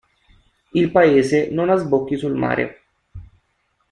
[0.73, 2.81] Il paese non ha sbocchi sul mare.